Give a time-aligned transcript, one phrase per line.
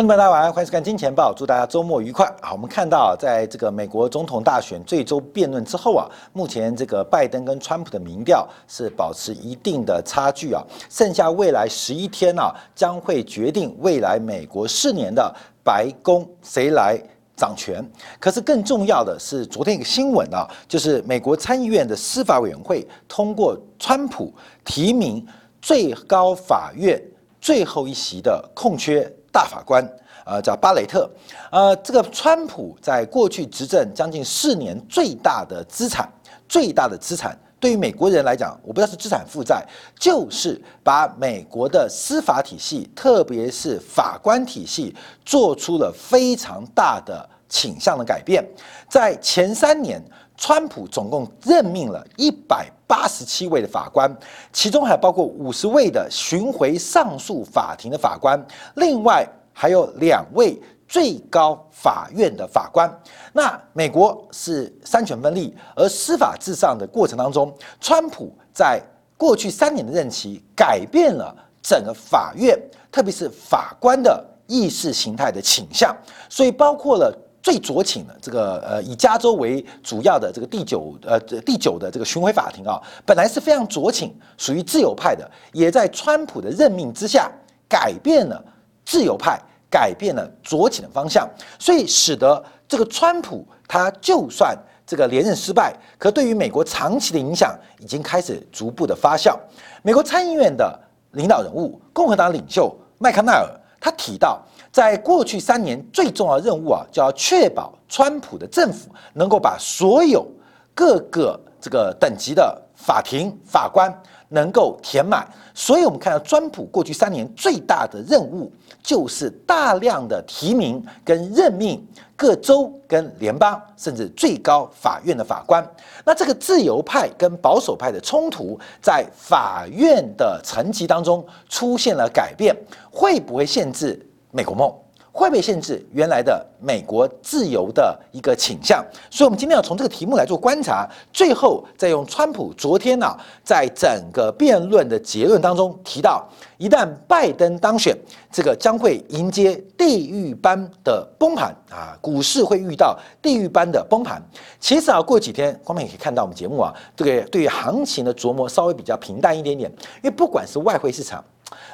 [0.00, 2.24] 观众朋友大家晚上欢迎收看《金钱报》，祝大家周末愉快。
[2.40, 16.98] 好，我们看到在这个美国总统大选最终辩论之后啊，目前这个拜登跟川普的民调是保持一定的差距啊，剩下未来十一天啊，将会决定未来美国四年的白宫谁来
[17.36, 17.86] 掌权。
[18.18, 24.32] 可是更重要的是，昨天一个新闻啊，就是美国参议院的司法委员会通过川普
[24.64, 25.22] 提名
[25.60, 26.98] 最高法院
[27.38, 29.06] 最后一席的空缺。
[29.32, 29.86] 大法官，
[30.24, 31.08] 呃，叫巴雷特，
[31.50, 36.08] 呃，这个川普在过去执政将近四年，最大的资产，
[36.48, 39.64] 最大的资产，对于美国人来讲，我不知道是资产负债，
[39.98, 48.44] 就是把美国的司法体系，特别是法官体系，做出了非常大的倾向的改变。
[48.88, 50.02] 在前三年，
[50.40, 54.10] 川普总共任命了一百八十七位的法官，
[54.54, 58.42] 其中还包括五十位的巡回上诉法庭的法官，
[58.76, 62.90] 另外还有两位最高法院的法官。
[63.34, 68.80] 那美国是三权分立，而司法至上的过程当中，川普在
[69.18, 72.58] 过去三年的任期改变了整个法院，
[72.90, 75.94] 特别是法官的意识形态的倾向，
[76.30, 77.14] 所以包括了。
[77.42, 87.30] 最酌情的这个呃，以加州为主要的这个第九呃第九的这个巡回法庭啊，本来是非常酌情，属于自由派的，也在川普的任命之下
[87.66, 88.44] 改变了
[88.84, 91.26] 自由派，改变了酌情的方向，
[91.58, 94.54] 所以使得这个川普他就算
[94.86, 99.34] 这个连任失败，可对于美国长期的影响已经开始逐步的发酵。
[99.82, 100.78] 美国参议院的
[101.12, 103.48] 领导人物，共和党领袖麦康奈尔，
[103.80, 104.42] 他提到。
[104.72, 110.26] 在过去三年，最重要任务啊，就要确保川普的政府能够把所有
[110.74, 113.92] 各个这个等级的法庭法官
[114.28, 115.26] 能够填满。
[115.52, 118.50] 所以，我们看到川普过去三年最大的任务，
[118.80, 125.68] 就是大量的提名跟任命各州跟联邦甚至最高法院的法官。
[126.04, 132.56] 那这个自由派跟保守派的冲突，在法院的层级当中出现了改变，
[132.90, 134.06] 会不会限制？
[134.30, 134.72] 美国梦
[135.12, 138.80] 会被限制原来的美国自由的一个倾向，
[139.10, 146.24] 所以，我们今天要从这个题目来做观察，最后再用川普昨天呢，在整个辩论的结论当中提到，
[146.58, 147.92] 一旦拜登当选，
[148.30, 154.22] 这个将会迎接地狱般的崩盘啊，股市会遇到地狱般的崩盘。
[154.60, 161.22] 其实啊，过几天，光明也可以看到我们节目啊，这个对于行情的琢磨稍微比较平淡一点点，因为不管是外汇市场，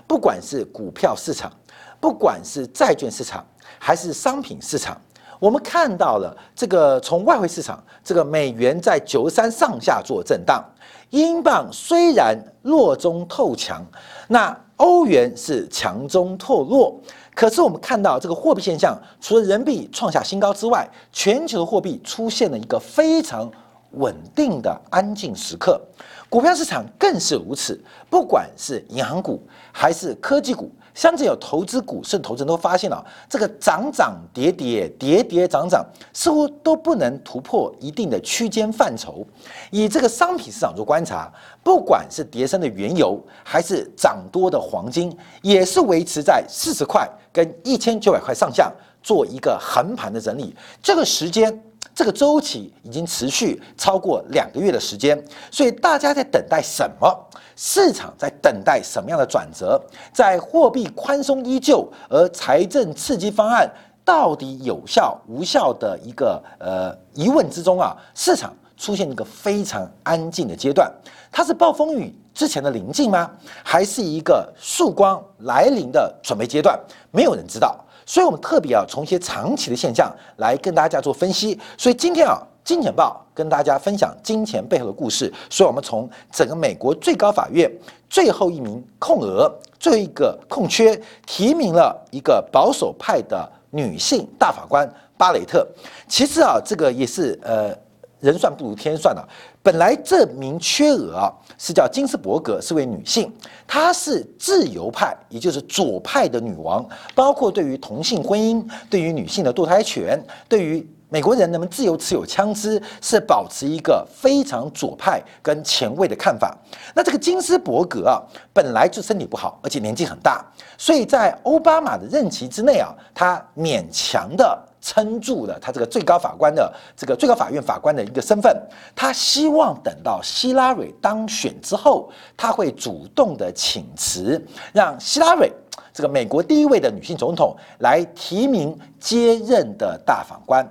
[0.06, 1.52] 不管是股票市场。
[2.00, 3.44] 不管是债券市场
[3.78, 5.00] 还是商品市场，
[5.38, 10.64] 我们看到了这个从外汇市场，这个美元在九十三上下做震荡，
[11.10, 13.84] 英镑虽然弱中透强，
[14.28, 17.00] 那欧元是强中透弱，
[17.34, 23.50] 可是我们看到这个货币现象，除了人民币创下新高之外，全球货币出现了一个非常
[23.92, 25.80] 稳定的安静时刻，
[26.28, 29.42] 股票市场更是如此，不管是银行股
[29.72, 30.70] 还是科技股。
[30.96, 35.84] 相信有投资股市投资人都发现了，这个涨涨跌跌，跌跌涨涨，
[36.14, 39.24] 似乎都不能突破一定的区间范畴。
[39.70, 41.30] 以这个商品市场做观察，
[41.62, 50.56] 不管是跌升的原油，还是涨多的黄金，也是维持在四十块跟一千九百块上下做一个横盘的整理。
[50.82, 51.62] 这个时间，
[51.94, 57.26] 这个周期已经持续超过两个月的时间，所以大家在等待什么？
[57.56, 59.82] 市场在等待什么样的转折？
[60.12, 63.66] 在货币宽松依旧，而财政刺激方案
[64.04, 70.92] 到底有效无效的一个呃疑问之中啊，市场出现一个非常安静的阶段。
[71.32, 73.30] 它是暴风雨之前的临近吗？
[73.64, 76.78] 还是一个曙光来临的准备阶段？
[77.10, 77.82] 没有人知道。
[78.06, 81.60] 所以我们特别要从一些长期的现象来跟大家做分析。
[81.76, 82.40] 所以今天啊。
[82.66, 87.70] 金钱报跟大家分享金钱背后的故事，所以我们从整个美国最高法院
[88.10, 89.48] 最后一名空额、
[89.78, 94.84] 最后一个空缺提名了一个保守派的女性大法官
[95.16, 95.64] 巴雷特。
[96.08, 97.72] 其实啊，这个也是呃
[98.18, 99.22] 人算不如天算啊。
[99.66, 103.32] 本来这名缺额啊是叫金斯伯格，是位女性，
[103.66, 110.88] 她是自由派，也就是左派的女王，包括对于同性婚姻、对于女性的堕胎权、对于。
[111.08, 116.52] 美国人能不能自由持有枪支，是保持一个非常左派跟前卫的看法。
[116.96, 118.20] 那这个金斯伯格啊，
[118.52, 120.44] 本来就身体不好，而且年纪很大，
[120.76, 124.58] 所以在奥巴马的任期之内啊，他勉强的。
[124.86, 128.56] 撑住了他这个最高法官的这个最高法院法官的一个身份。
[128.94, 134.40] 他希望等到希拉蕊当选之后，他会主动的请辞，
[134.72, 135.50] 让希拉蕊
[135.92, 140.64] 这个美国第一位的女性总统来提名接任的大法官。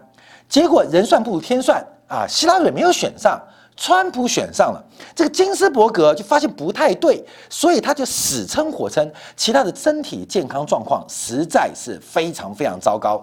[0.47, 3.37] 结果人算不如天算啊，希拉蕊没有选上。
[3.77, 4.81] 川普选上了，
[5.13, 13.21] 这个金斯伯格就发现不太对，所以他就死撑活撑，其他的身体健康状况实在是非常非常糟糕，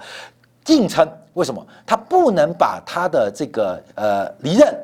[0.67, 1.07] 硬撑。
[1.35, 1.67] 为什么？
[1.87, 4.79] 他不能把他的这个呃离任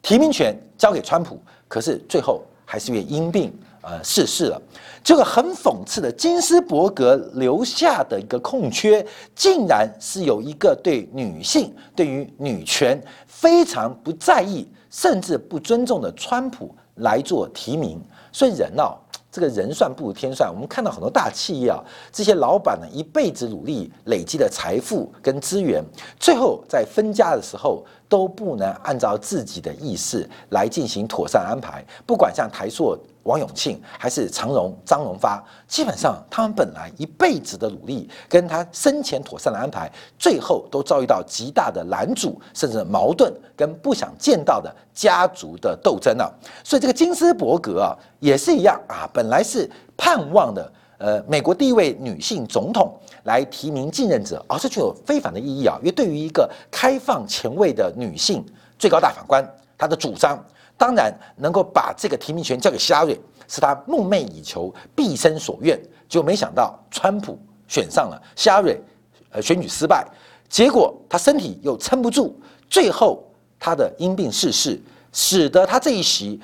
[0.00, 3.52] 提名权交给川普，可是最后还是因为因病
[3.82, 4.60] 呃逝世了。
[5.04, 9.04] 这个很讽刺的，金斯伯格留下的一个空缺，
[9.34, 14.68] 竟然是有一个对女性、对于女权非常不在意。
[14.90, 18.02] 甚至不尊重的川普来做提名，
[18.32, 18.96] 所以人哦，
[19.30, 20.52] 这个人算不如天算。
[20.52, 21.78] 我们看到很多大企业啊，
[22.12, 25.84] 这些老板呢一辈子努力累积的财富跟资源，
[26.18, 27.84] 最后在分家的时候。
[28.10, 32.98] 都不能按照自己的意思来进行妥善安排，不管像台塑
[33.28, 46.24] 王永庆还是长荣张荣发，基本上他们本来一辈子的努力，跟他生前妥善的安排，最后都遭遇到极大的拦阻，甚至矛盾跟不想见到的家族的斗争啊。
[46.64, 50.72] 所以这个金斯伯格啊，也是一样啊，本来是盼望的。
[51.00, 52.92] 呃，美国第一位女性总统
[53.22, 55.76] 来提名继任者，而这具有非凡的意义啊！
[55.78, 58.44] 因为对于一个开放前卫的女性
[58.76, 59.48] 最高大法官，
[59.78, 60.44] 她的主张
[60.78, 65.78] 当然能够把这个提名权交给希拉瑞，是他梦寐以求、毕生所愿。
[66.08, 68.80] 就没想到川普选上了，希拉瑞
[69.30, 70.06] 呃选举失败，
[70.48, 72.34] 结果他身体又撑不住，
[72.70, 73.22] 最后
[73.58, 74.80] 他的因病逝世，
[75.12, 76.40] 使得他这一席。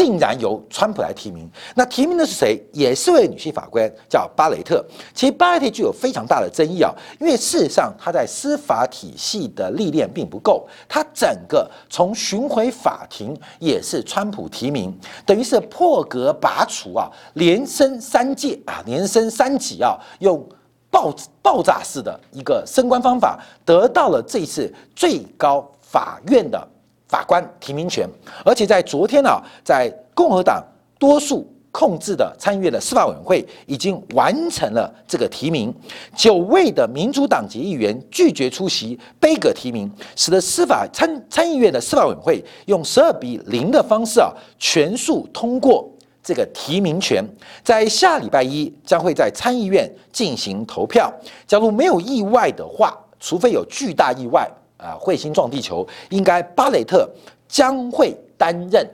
[0.00, 2.58] 竟然由川普来提名，那提名的是谁？
[2.72, 4.82] 也是位女性法官，叫巴雷特。
[5.12, 14.90] 其实巴雷特具有非常大的争议啊，因为事实上她在司法体系的历练并不够，她整个从巡回法庭也是川普提名，
[15.26, 20.42] 等于是破格拔除啊，连升三届啊，连升三级啊，用
[20.90, 26.66] 爆爆炸式的一个升官方法，得到了这次最高法院的。
[27.10, 28.08] 法官提名权，
[28.44, 29.30] 而且在昨天呢，
[29.64, 30.64] 在共和党
[30.96, 35.74] 多数控制的参议院的司法委员会已经完成了这个提名，
[36.14, 45.90] 九位的民主党籍议员拒绝出席杯葛提名，使得司法参参议院的司法委员会用十二比零的方式啊全数通过
[46.22, 47.24] 这个提名权，
[47.64, 51.12] 在下礼拜一将会在参议院进行投票，
[51.44, 54.48] 假如没有意外的话，除非有巨大意外。
[54.80, 57.08] 啊，彗星撞地球，应该巴雷特
[57.46, 58.88] 将会担任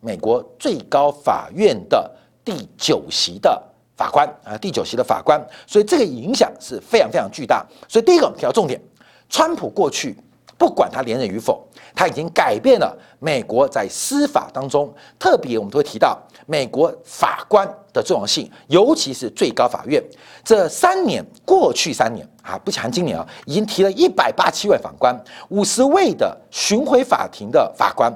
[0.00, 2.08] 美国最高法院的
[2.44, 3.60] 第九席的
[3.96, 7.66] 法官啊，第九席的法官，所以这个影响是非常非常巨大。
[7.88, 8.80] 所以第一个提到重点，
[9.28, 10.16] 川普过去
[10.56, 16.16] 不管他连任与否，他已经改变了美国在司法当中，特别我们都会提到
[16.46, 20.02] 美国法官的重要性，尤其是最高法院。
[20.44, 25.14] 这三年，过去三年啊，不含今年啊，已经提了一百八七位法官，
[25.48, 28.12] 五十位的巡回法庭的法官，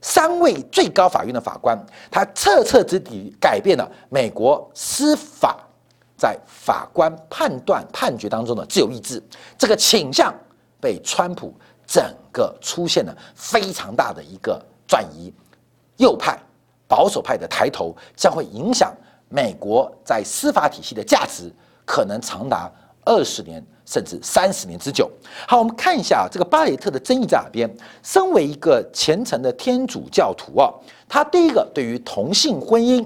[0.00, 1.78] 三位最高法院的法官，
[2.10, 5.56] 他彻彻底底改变了美国司法
[6.16, 9.22] 在法官判断判决当中的自由意志。
[9.56, 10.34] 这个倾向
[10.80, 11.54] 被川普
[11.86, 15.32] 整个出现了非常大的一个转移，
[15.96, 16.38] 右派
[16.88, 18.92] 保守派的抬头，将会影响
[19.28, 21.52] 美国在司法体系的价值。
[21.84, 22.70] 可能长达
[23.06, 25.10] 二十年甚至三十年之久。
[25.46, 27.66] 好，我们看一下这个巴雷特的争议在哪边。
[28.02, 30.70] 身为一个虔诚的天主教徒啊，
[31.08, 33.02] 他第一个对于同性婚姻，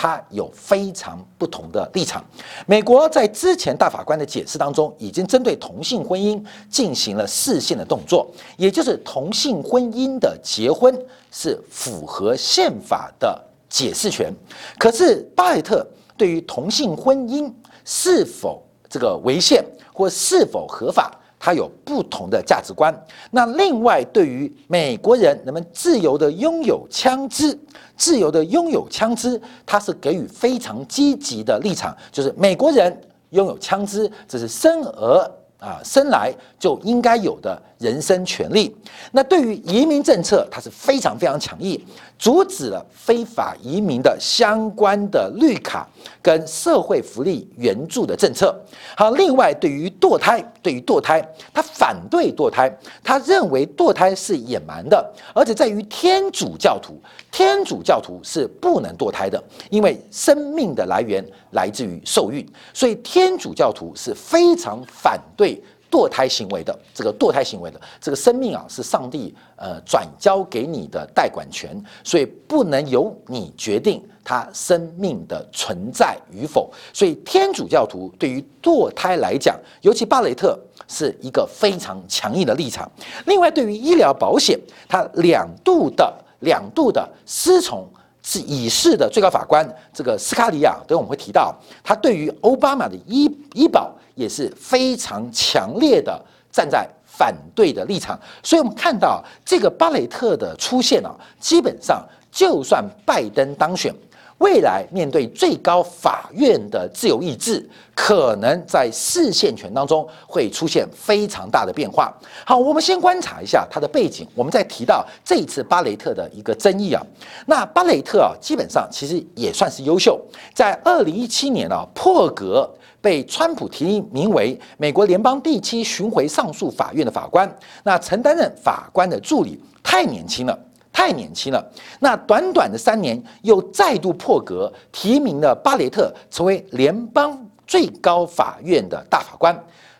[0.00, 2.24] 他有非常不同的立场。
[2.66, 6.40] 美国在之前大法官的解释当中，已经针对同性婚姻
[6.70, 10.96] 进行了视线的动作，也就是同性婚姻的结婚
[11.32, 14.32] 是符合宪法的解释权。
[14.78, 15.84] 可是巴雷特
[16.16, 17.52] 对于同性婚姻，
[17.84, 22.94] 是否这个违宪或是否合法，他有不同的价值观。
[23.30, 27.58] 那另外，对于美国人能不能自由的拥有枪支，
[27.96, 38.74] 自由的拥有枪支，他是给予非常积极的立场，就是美国人拥有枪支，这是生而啊生来就应该有的人身权利。
[39.12, 41.80] 那对于移民政策，他是非常非常强硬。
[42.18, 45.88] 阻止了非法移民的相关的绿卡
[46.20, 48.52] 跟社会福利援助的政策。
[48.96, 52.68] 好，另外对于堕胎，对于堕胎，他反对堕胎，
[53.04, 62.44] 他认为堕胎是野蛮的，而且在于天主教徒，天主教徒是不能堕胎的，因为生命的来源来自于受孕，
[62.74, 76.70] 所以天主教徒是非常反对堕胎行为的这个堕胎行为的这个生命啊，是上帝呃转交给你的代管权，所以不能由你决定他生命的存在与否。
[76.92, 82.90] 所以天主教徒对于堕胎来讲，尤其巴雷特是一个非常强硬的立场。
[83.24, 87.88] 另外，对于医疗保险，他两度的两度的师从
[88.22, 93.90] 是已逝的最高法官这个斯卡里亚，等我们会提到，他对于奥巴马的医医保。
[94.18, 96.20] 也是非常强烈的
[96.50, 103.94] 站在反对的立场，所以我们看到这个巴雷特的出现啊，基本上就算拜登当选，
[104.38, 112.12] 未来面对最高法院的自由意志，可能在视线权当中会出现非常大的变化。
[112.44, 117.00] 好，我们先观察一下他的背景，我们再提到这一次巴雷特的一个争议啊，
[117.46, 120.20] 那巴雷特啊，基本上其实也算是优秀，
[120.54, 122.68] 在二零一七年啊破格。
[123.00, 127.48] 被川普提名为美国联邦第七巡回上诉法院的法官，
[127.84, 130.58] 那曾担任法官的助理，太年轻了，
[130.92, 131.64] 太年轻了。
[132.00, 139.56] 那短短的三年，又再度破格提名了巴雷特成为联邦最高法院的大法官。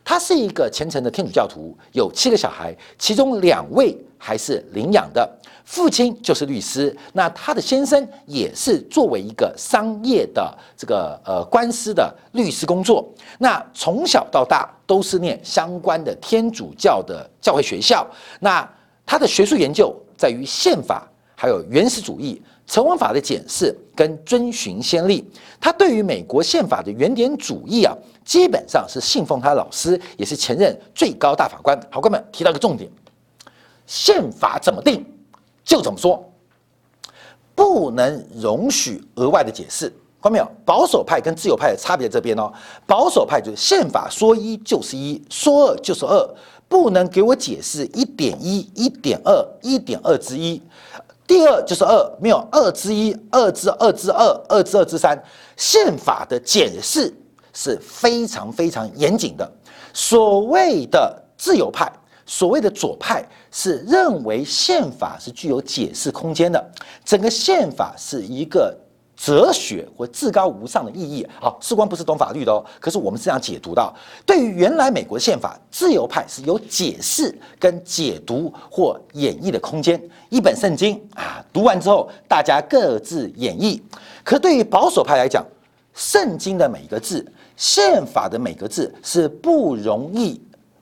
[0.08, 5.30] 他是一个虔诚的天主教徒，有七个小孩，其中两位还是领养的。
[5.66, 13.06] 父亲就是律师，那他的先生也是作为一个商业的这个呃官司的律师工作。
[13.38, 18.06] 那从小到大都是念相关的天主教的教会学校。
[18.40, 18.66] 那
[19.04, 25.28] 他的学术研究在于宪法，还有原始主义、成文法的检视跟遵循先例。
[25.60, 31.76] 他对于美国宪法的原点主义啊，基本上是信奉他老师，也是前任最高大法官。
[31.90, 32.88] 好，哥们提到一个重点：
[33.86, 35.04] 宪法怎么定？
[35.64, 36.30] 就怎么说，
[37.54, 39.88] 不能容许额外的解释，
[40.22, 40.48] 看到没有？
[40.64, 42.50] 保守派跟自由派的差别在这边哦。
[42.86, 46.34] 保守派就是宪法说一就是一，说二就是二，
[46.68, 50.62] 不能给我解释一点一、一点二、一点二之一，
[51.28, 55.16] 第二就是二，没有二之一、二之二之二、二之二之三。
[55.56, 57.14] 宪法的解释
[57.52, 59.48] 是非常非常严谨的。
[59.92, 61.92] 所谓的自由派。
[62.30, 66.62] 所谓的左派是认为宪法是具有解释空间的，
[67.02, 68.78] 整个宪法是一个
[69.20, 71.26] 哲学或至高无上的意义。
[71.40, 73.92] 好，士官不是懂法律的哦，可是我们是这样解读到，
[74.24, 80.00] 对于原来美国宪法，自由派是有解释跟解读或演绎的空间。
[80.30, 83.80] 一本圣经啊，读完之后大家各自演绎。
[84.22, 85.44] 可对于保守派来讲，
[85.94, 90.40] 圣经的每个字，宪法的每个字是不容易、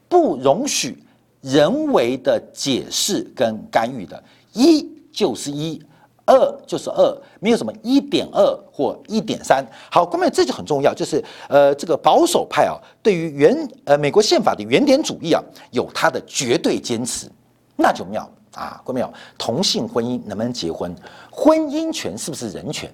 [0.09, 1.03] 不容许。
[1.43, 4.21] 人为的解释跟干预的，
[4.53, 5.81] 一就是一，
[6.27, 9.65] 二就是二，没有什么一点二或一点三。
[9.91, 17.31] 好，各位这就很重要，就是呃，这个保守派啊，对于原呃美国宪法的原点主义啊，有他的绝对坚持，
[17.77, 20.95] 那就妙了啊，各位有同性婚姻能不能结婚？
[21.31, 22.93] 婚姻权是不是人权？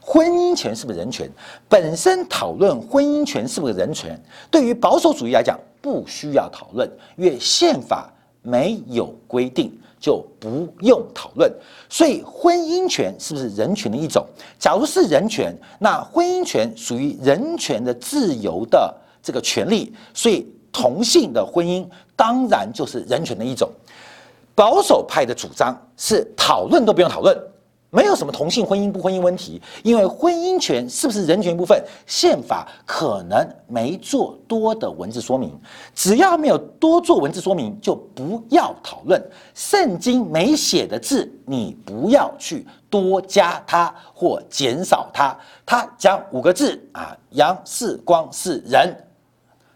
[0.00, 1.30] 婚姻权是不是人权？
[1.68, 5.58] 本身讨论婚姻权是不是人权，对于保守主义来讲。
[5.82, 8.08] 不需要讨论，因为宪法
[8.40, 11.50] 没有规定，就不用讨论。
[11.88, 14.26] 所以，婚姻权是不是人权的一种？
[14.58, 18.92] 假如是人权，那婚姻权属于人权的自由的
[19.22, 23.70] 这个权利，所以同性的婚姻当然就是人权的一种。
[24.54, 27.34] 保守派的主张是讨论都不用讨论。
[27.94, 35.54] 没有什么同性婚姻不婚姻问题，因为婚姻权是不是人权部分，宪法可能没做多的文字说明，
[35.94, 39.22] 只要没有多做文字说明，就不要讨论。
[39.54, 45.36] 圣经没写的字，你不要去多加它或减少它。
[45.66, 48.96] 它讲五个字啊，杨世光是人，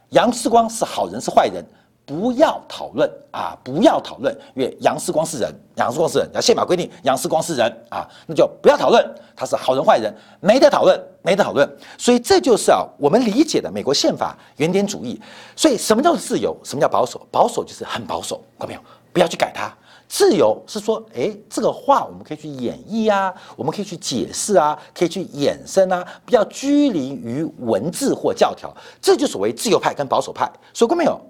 [0.08, 1.62] 杨世光是好人是坏人。
[2.06, 3.58] 不要讨论啊！
[3.64, 11.68] 不要讨论，因为杨世光是人，杨世光是人，要宪法规定杨世光是人啊，那就不要讨论他是好人坏人，没得讨论，没得讨论。
[11.98, 15.20] 所以这就是啊，我们理解的美国宪法原点主义。
[15.56, 16.56] 所以什么叫做自由？
[16.62, 17.26] 什么叫保守？
[17.32, 18.80] 保守就是很保守，看到没有？
[19.12, 19.74] 不要去改它。
[20.08, 28.72] 自由是说，哎，这个话我们可以去演绎啊，我们可以去解释啊，可以去衍生啊，不要拘泥于文字或教条。
[29.02, 30.48] 这就所谓自由派跟保守派。
[30.72, 31.20] 说过没有？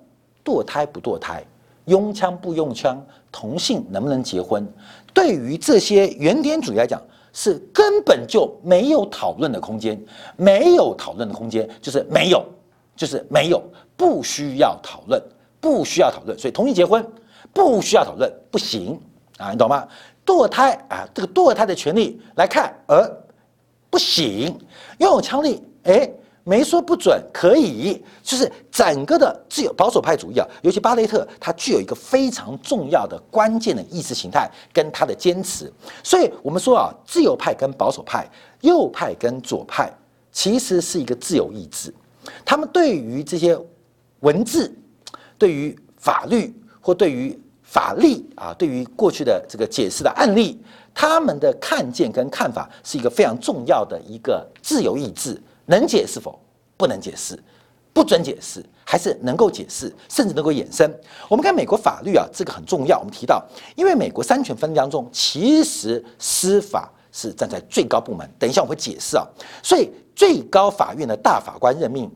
[0.46, 1.42] 堕胎不堕胎，
[1.86, 4.64] 用枪不用枪，同性能不能结婚？
[5.12, 10.00] 对于这些原点主义来讲，是根本就没有讨论的空间，
[10.36, 12.46] 没有讨论的空间，就是没有，
[12.94, 13.60] 就是没有，
[13.96, 15.20] 不需要讨论，
[15.60, 16.38] 不需要讨论。
[16.38, 17.04] 所以同性结婚
[17.52, 19.00] 不需要讨论，不行
[19.38, 19.86] 啊，你懂吗？
[20.24, 23.10] 堕胎啊，这个堕胎的权利来看，而
[23.88, 24.58] 不行，
[24.98, 26.10] 拥有枪力，哎，
[26.48, 35.68] 没说不准，可以，就是整个的自由保守派主义啊，尤其巴雷特，他具有一个非常重要的关键的意识形态跟他的坚持。
[36.04, 38.24] 所以，我们说啊，自由派跟保守派，
[38.60, 39.92] 右派跟左派，
[40.30, 41.92] 其实是一个自由意志。
[42.44, 43.58] 他们对于这些
[44.20, 44.72] 文字，
[45.36, 50.62] 对于法律或对于法律啊，对于过去的这个解释的案例，
[50.94, 55.42] 他们的看见跟看法是一个非常重要的一个自由意志。
[55.66, 56.38] 能解释否？
[56.78, 57.42] 不能解释，
[57.94, 60.94] 不准解释，还是能够解释，甚至能够衍生。
[61.26, 62.98] 我们看美国法律啊，这个很重要。
[62.98, 63.42] 我们提到，
[63.74, 68.30] 因为美国三权分立当中，其实司法是站在最高部门。
[68.38, 69.26] 等一下我会解释啊。
[69.62, 72.14] 所以最高法院的大法官任命，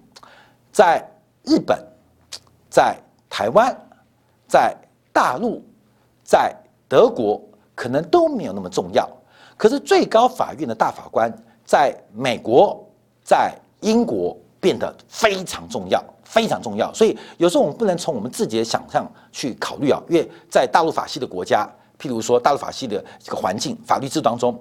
[0.71, 1.03] 在
[1.45, 1.83] 日本、
[2.69, 2.95] 在
[3.31, 3.75] 台湾、
[4.47, 4.77] 在
[5.15, 5.63] 大陆、
[6.23, 6.55] 在
[6.87, 7.41] 德国，
[7.75, 9.09] 可能都没有那么重要。
[9.57, 12.87] 可是最高法院的大法官在美国。
[13.31, 16.93] 在英国变得非常重要，非常重要。
[16.93, 21.65] 所以有时候我们不能从我们自己的想象去考虑啊，因为在大陆法系的国家，
[21.97, 24.61] 譬如说大陆法系的这个环境、法律制度当中，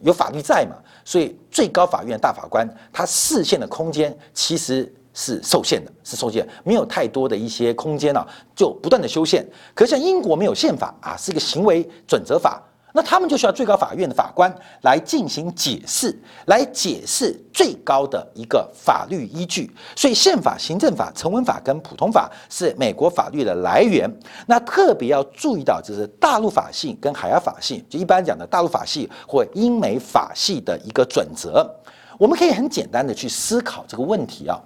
[0.00, 9.42] 有法律在嘛，所以最高法院大法官他视线的空间其实是受限的，是受限，没有太多的一些空间啊，就不断的修宪。
[9.74, 12.62] 可像英国没有宪法啊，是一个行为准则法。
[12.96, 19.68] 那他们就需要最高法院的法官来进行解释，来解释最高的一个法律依据。
[19.96, 24.08] 所以，宪法、行政法、成文法跟普通法是美国法律的来源。
[24.46, 31.68] 那特别要注意到，就是大陆法系跟海洋法系，就一般讲的大陆法系或英美法系的一个准则。
[32.16, 34.56] 我们可以很简单的去思考这个问题啊。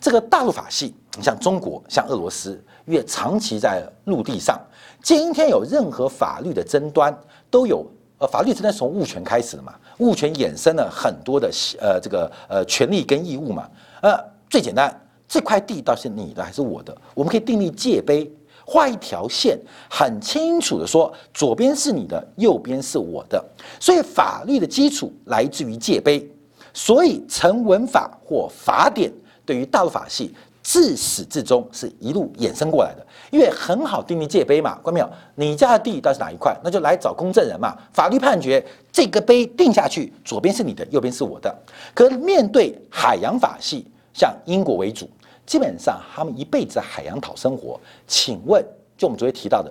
[0.00, 4.58] 这个大陆法系，你像中国、像俄罗斯，因为长期在陆地上，
[5.02, 7.14] 今天有任何法律的争端。
[7.54, 7.86] 都有
[8.18, 9.72] 呃，法律真的从物权开始的嘛？
[9.98, 11.48] 物权衍生了很多的
[11.80, 13.70] 呃，这个呃权利跟义务嘛。
[14.02, 14.18] 呃，
[14.50, 14.92] 最简单，
[15.28, 16.96] 这块地到底是你的还是我的？
[17.14, 18.28] 我们可以订立界碑，
[18.66, 19.56] 画一条线，
[19.88, 23.44] 很清楚的说，左边是你的，右边是我的。
[23.78, 26.28] 所以法律的基础来自于界碑，
[26.72, 29.12] 所以成文法或法典
[29.46, 30.34] 对于大陆法系。
[30.64, 35.08] 自始至终是一路衍生过来的，因为很好定立界碑嘛，关没有？
[35.34, 36.56] 你家的地到底是哪一块？
[36.64, 37.76] 那就来找公证人嘛。
[37.92, 41.54] 法律判决这个碑定下去，左边是你的，右边是我的。
[41.92, 45.06] 可面对海洋法系，像英国为主，
[45.44, 47.78] 基本上他们一辈子海洋讨生活。
[48.06, 48.64] 请问，
[48.96, 49.70] 就我们昨天提到的，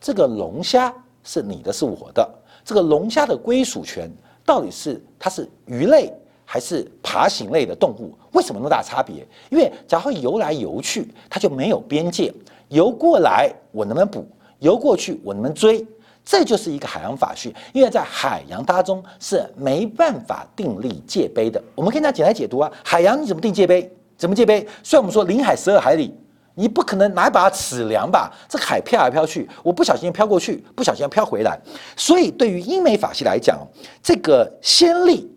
[0.00, 2.28] 这个龙虾是你的，是我的，
[2.64, 4.10] 这个龙虾的归属权
[4.44, 6.12] 到底是它是鱼类？
[6.44, 9.26] 还是爬行类的动物，为什么那么大差别？
[9.50, 12.32] 因为假如游来游去，它就没有边界。
[12.68, 14.26] 游过来，我能不能捕？
[14.58, 15.86] 游过去，我能不能追？
[16.24, 17.54] 这就是一个海洋法序。
[17.72, 21.62] 因为在海洋当中是没办法订立界碑的。
[21.74, 23.90] 我们可以拿简单解读啊，海洋你怎么定界碑？
[24.16, 24.66] 怎么界碑？
[24.82, 26.14] 虽然我们说临海十二海里，
[26.54, 28.32] 你不可能拿一把尺量吧？
[28.48, 31.60] 这海飘来飘去，我不小心飘过去，不小心飘回来。
[31.96, 33.58] 所以对于英美法系来讲，
[34.02, 35.28] 这个先例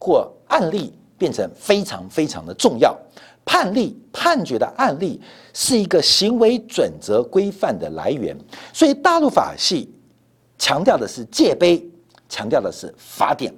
[0.00, 2.96] 或案例变成非常非常的重要，
[3.44, 5.20] 判例判决的案例
[5.52, 8.36] 是一个行为准则规范的来源，
[8.72, 9.92] 所以大陆法系
[10.58, 11.86] 强调的是界碑，
[12.28, 13.52] 强调的是法典；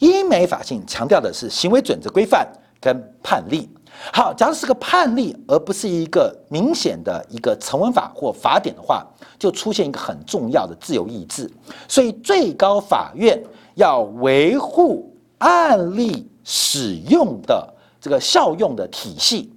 [0.00, 2.46] 英美法系强调的是行为准则规范
[2.80, 3.68] 跟判例。
[4.12, 9.06] 好，假如是个判例，而不是一个明显的一个成文法或法典的话，
[9.38, 11.50] 就出现一个很重要的自由意志。
[11.88, 13.42] 所以最高法院
[13.74, 15.12] 要维护。
[15.38, 19.52] 案例使用的这个效用的体系，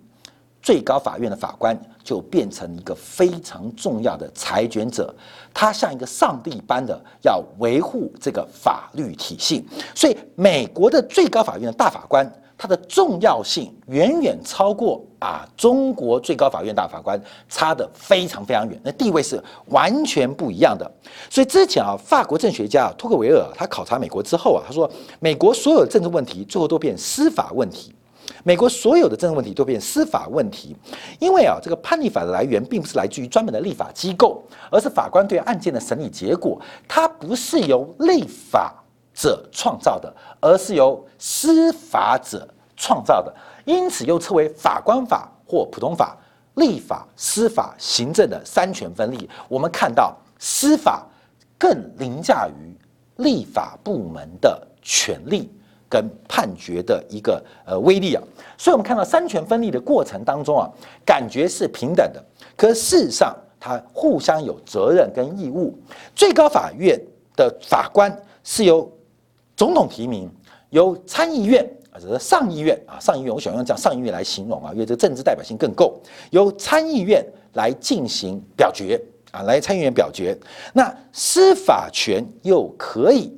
[0.60, 5.14] 最高法院的法官就变成一个非常重要的裁决者，
[5.54, 12.28] 他像一个上帝般的要维护这个法律体系，所以美国的最高法院的大法官。
[12.62, 17.18] 它的重要性远远超过啊，中国最高法院大法官
[17.48, 20.92] 差的非常非常远，那地位是完全不一样的。
[21.30, 24.92] 所以之前啊，法国政学家托克维尔他考察美国之后啊，他说
[25.22, 27.96] 美国所有政治问题最后都变司法问题，
[28.44, 30.76] 美国所有的政治问题都变司法问题，
[31.18, 38.76] 因为啊，这个判例法的来源并不是来自于专门的立法机构，而是法官对案件的审理结果，它不是由立法。
[39.22, 43.34] 者创造的，而是由司法者创造的，
[43.66, 46.16] 因此又称为法官法或普通法、
[46.56, 49.30] 立法、司法、行政的三权分立。
[49.50, 51.06] 我们看到司法
[51.58, 52.74] 更凌驾于
[53.18, 55.52] 立法部门的权力
[55.90, 58.24] 跟判决的一个呃威力啊，
[58.58, 60.70] 所以我们看到三权分立的过程当中啊，
[61.06, 62.24] 感觉是平等的，
[62.56, 65.78] 可事实上它互相有责任跟义务。
[66.16, 66.98] 最高法院
[67.36, 68.10] 的法官
[68.44, 68.90] 是由
[69.60, 70.32] 总统提名
[70.70, 76.00] 由参议院啊这是上议院啊，上议院，我喜欢用这样上议院来形容啊，因为这个政治代表性更够。
[76.32, 77.22] 由参议院
[77.56, 78.98] 来进行表决
[79.32, 80.34] 啊，来参议院表决。
[80.74, 83.38] 那司法权又可以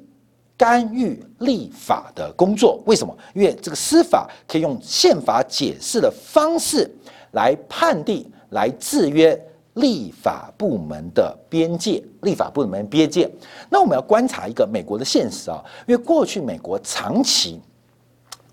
[0.55, 3.17] 干预立法的工作，为什么？
[3.33, 6.87] 因为这个司法可以用宪法解释的方式
[7.31, 9.35] 来判定、来制约
[9.75, 12.03] 立法部门的边界。
[12.21, 13.29] 立法部门边界。
[13.69, 17.59] 那我们要观察一个美国的现实啊，因为过去美国长期。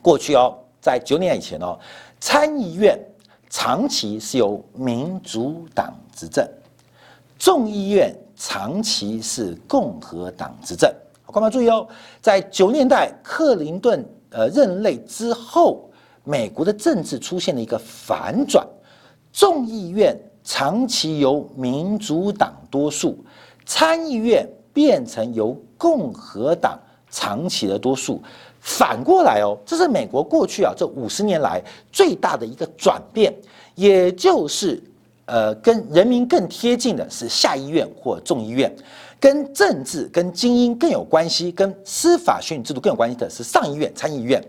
[0.00, 1.78] 过去哦，在九年以前哦，
[2.20, 2.98] 参议院
[3.50, 6.48] 长期是由民主党执政，
[7.37, 10.90] 众议院长期是共和党执政。
[11.26, 11.87] 观众注意哦，
[12.22, 15.90] 在九年代克林顿呃任内之后，
[16.24, 18.66] 美国的政治出现了一个反转，
[19.33, 20.16] 众议院
[20.48, 23.22] 长期由民主党多数，
[23.66, 26.78] 参议院变成由共和党
[27.11, 28.18] 长期的多数。
[28.58, 33.30] 反过来哦，这是美国过去啊这五十年来最大的一个转变，
[33.74, 34.82] 也就是
[35.26, 38.74] 呃跟人民更贴近的是下议院或众议院，
[39.20, 44.42] 跟政治跟精英更有关系，跟司法选举制度更有关系的是上议院参议院。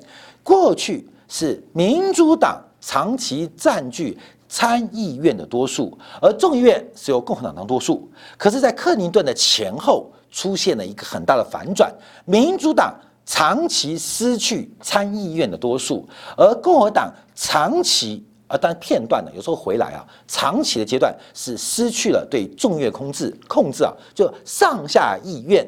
[0.44, 4.18] 过去是民主党长期占据
[4.50, 8.12] 参议院的多数，而众议院是由共和党当多数。
[8.38, 11.90] 可是，在克林顿的前后出现了一个很大的反转，
[12.26, 12.94] 民主党。
[13.32, 16.04] 长期失去参议院的多数，
[16.36, 25.64] 而共和党长期啊，当然片段的，有时候回来啊，长期的阶段是失去了对众院控制控制啊，就上下议院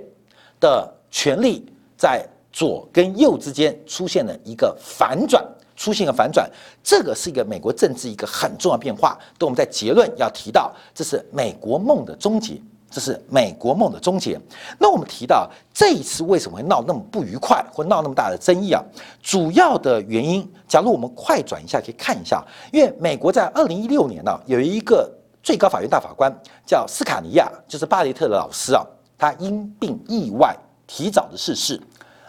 [0.59, 1.63] 的权力
[1.95, 6.49] 在左跟右之间出现了一个反转，出现了反转，
[6.83, 12.61] 这个是一个美国政治一个很重要变化，等我们在结论要提到，这是美国梦的终结。
[12.93, 14.37] 这是美国梦的终结。
[14.77, 18.83] 那我们提到这一次为什么会闹那么不愉快，或闹那么大的争议啊？
[19.23, 25.09] 主要的原因，假如我们快转一下，可以看一下，因为美国在二零一六年呢，有一个
[25.41, 26.29] 最高法院大法官
[26.65, 28.85] 叫斯卡尼亚，就是巴雷特的老师啊，
[29.17, 30.53] 他因病意外
[30.85, 31.81] 提早的逝世。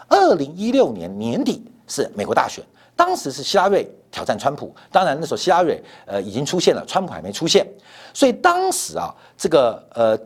[0.07, 2.63] 二零一六年年底是美国大选，
[3.03, 7.67] 当时是希拉瑞挑战川普，当然那时候希拉瑞呃已经出现了，川普还没出现，
[8.13, 10.17] 所以当时啊，这个呃。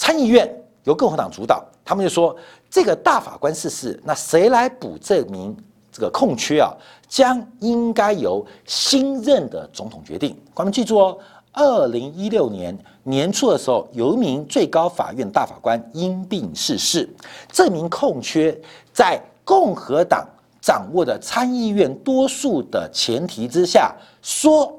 [0.00, 0.48] 参议院
[0.84, 2.36] 由共和党主导，他们就说
[2.70, 5.56] 这个大法官逝世，那谁来补这名
[5.90, 6.72] 这个空缺啊？
[7.08, 10.40] 将应该由新任的总统决定。
[10.54, 11.18] 观众记住哦，
[11.52, 17.10] 二零一六年年初的时候，有一名最高法院大法官因病逝世，
[17.50, 18.56] 这名空缺
[18.92, 20.24] 在共和党
[20.60, 24.72] 掌握的参议院多数的前提之下，说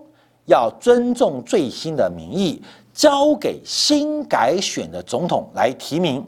[0.45, 2.61] 要尊重最新的民意。
[2.91, 6.21] 交给新改选的总统来提名，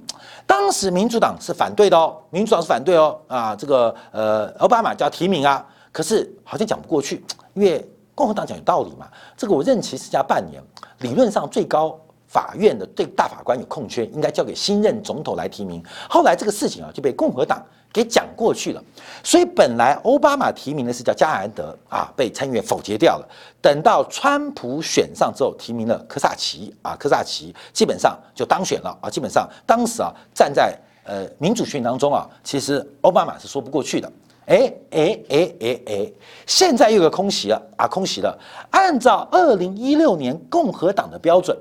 [0.47, 7.85] 当时民主党是反对的哦，民主党是反对哦啊，这个呃奥巴马叫提名啊，可是好像讲不过去，因为
[8.15, 10.63] 共和党讲有道理嘛，这个我任期是加半年，
[10.99, 17.61] 理论上最高法院的对大法官有空缺，应该交给新任总统来提名，后来这个事情啊就被共和党。
[17.93, 18.81] 给讲过去了，
[19.23, 23.27] 所以本来奥巴马提名的是叫加兰德啊，被参议院否决掉了。
[23.61, 29.09] 等到川普选上之后，提名了科萨奇啊，科萨奇基本上就当选了啊。
[29.09, 30.73] 基本上当时啊，站在
[31.03, 34.11] 呃民主选当中啊，其实奥巴马是说不过去的。
[34.45, 36.11] 哎哎哎哎哎，
[36.47, 38.37] 现在又有个空袭了啊，空袭了。
[38.71, 41.55] 按照二零一六年共和党的标准，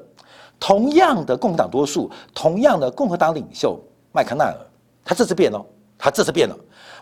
[0.59, 3.79] 同样的共和党多数，同样的共和党领袖
[4.13, 4.57] 麦康奈尔，
[5.05, 5.65] 他这次变了。
[6.01, 6.57] 他这次变了，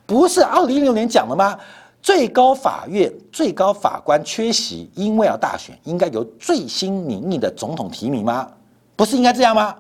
[0.05, 1.57] 不是二零一六年讲了吗？
[2.03, 8.49] 最高法院最高法官缺席，因为要大选，应该由最新民意的总统提名吗？
[8.97, 9.75] 不是应该这样吗？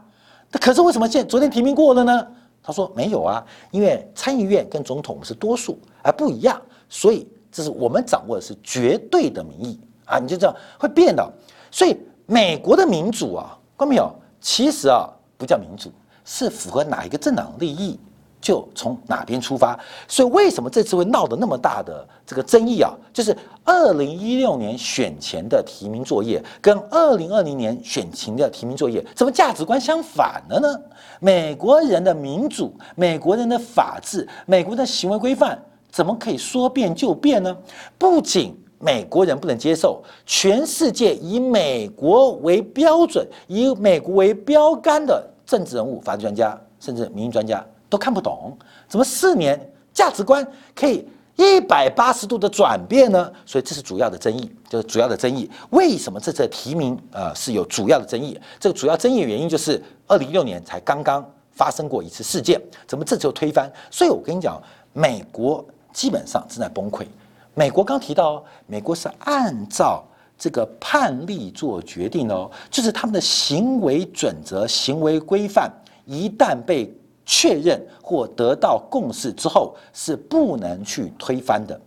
[0.50, 2.26] 那可是为什么现昨天提名过了呢？
[2.62, 11.33] 他说没有啊，因为参议院跟总统是多数，而不一样，所以这是我们掌握的是绝对的民意啊，你就这样会变的。
[11.70, 14.14] 所以美国的民主啊，看到没有？
[14.40, 15.90] 其实啊，不叫民主，
[16.24, 17.98] 是符合哪一个政党利益？
[18.40, 19.79] 就从哪边出发？
[20.07, 22.92] 所以为什么这次会闹得那么大的这个争议啊？
[23.12, 30.81] 就是二零一六年选前的提名作业跟二零二零年选前的提名作业，怎么价值观相反了呢？
[31.20, 37.57] 美国人的民主、美国人的法治、美国的行为规范，怎么可以说变就变呢？
[37.98, 47.66] 不仅美国人不能接受，全世界以美国为标准、以美国为标杆的政治人物、法治专家，甚至民意专家。
[47.88, 48.57] 都看不懂，
[48.88, 49.59] 怎么四年
[49.92, 53.33] 价值观可以一百八十度的转变呢？
[53.46, 55.48] 所以这是主要的争议，就是主要的争议。
[55.70, 58.38] 为什么这次提名呃是有主要的争议？
[58.59, 63.70] 这个主要争议原因就是二零一六年才刚刚发生过一次事件，怎么这就推翻？
[63.90, 64.61] 所以我跟你讲，
[64.92, 67.07] 美国基本上正在崩溃。
[67.55, 70.05] 美国刚提到，美国是按照
[70.37, 75.68] 这个判例做决定哦，就是他们的行为准则、行为规范
[76.05, 76.92] 一旦被
[77.30, 81.78] 确认或得到共识之后，是不能去推翻的。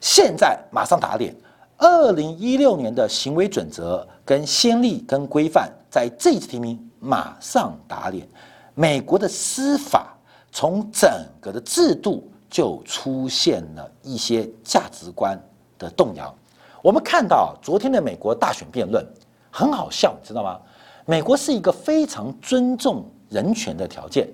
[0.00, 1.32] 现在马上打脸，
[1.76, 8.26] 二零一六年的行为准则跟先例跟规范，在这次提名马上打脸。
[8.74, 10.12] 美国的司法
[10.50, 11.08] 从整
[11.40, 15.40] 个的制度就出现了一些价值观
[15.78, 16.34] 的动摇。
[16.82, 19.06] 我们看到昨天的美国大选辩论
[19.48, 20.58] 很好笑，你知道吗？
[21.06, 24.28] 美国是一个非常尊重人权的条件，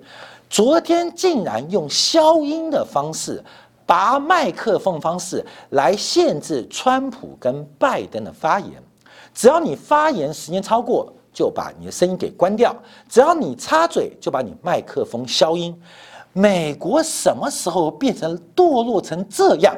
[0.50, 3.40] 昨天竟然用消音的方式。
[3.86, 8.72] 拔麦克风方式来限制川普跟拜登的发言，
[9.32, 12.74] 只要你发言时间超过，就把你的声音给关掉；
[13.08, 15.80] 只要你插嘴，就把你麦克风消音。
[16.32, 19.72] 美国什么时候变成堕落成这样？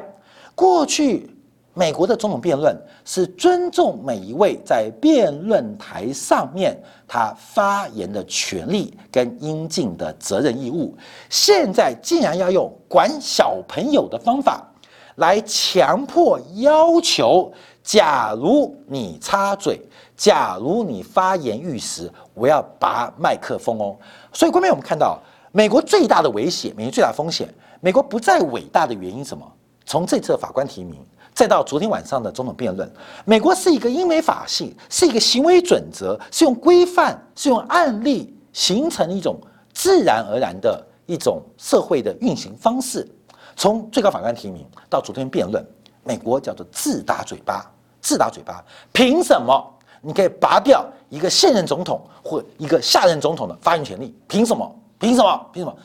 [0.55, 1.29] 过去。
[1.73, 6.77] 美国的总统辩论是尊重每一位在辩论台上面
[7.07, 10.93] 他发言的权利跟应尽的责任义务，
[11.29, 14.67] 现在竟然要用管小朋友的方法
[15.15, 17.51] 来强迫要求，
[17.83, 19.79] 假如你插嘴，
[20.17, 23.95] 假如你发言逾时，我要拔麦克风哦。
[24.33, 25.19] 所以，关面我们看到
[25.51, 27.47] 美国最大的危险，美国最大风险，
[27.79, 29.49] 美国不再伟大的原因什么？
[29.85, 30.99] 从这次法官提名。
[31.39, 32.91] 再到昨天晚上的总统辩论，
[33.23, 39.39] 美国是一个英美法系，是一个行为准则，是用规范，是用案例形成一种
[39.73, 43.09] 自然而然的一种社会的运行方式。
[43.55, 45.65] 从最高法官提名到昨天辩论，
[46.03, 47.65] 美国叫做自打嘴巴，
[48.01, 48.61] 自打嘴巴。
[48.91, 49.65] 凭什么
[50.01, 54.13] 你可以拔掉一个现任总统或一个下任总统的发言权利？
[54.27, 54.69] 凭什么？
[54.99, 55.49] 凭什么？
[55.53, 55.77] 凭什么？